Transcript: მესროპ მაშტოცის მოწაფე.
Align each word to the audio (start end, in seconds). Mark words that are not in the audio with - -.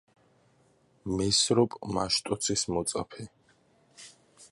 მესროპ 1.19 1.75
მაშტოცის 1.97 2.63
მოწაფე. 2.77 3.29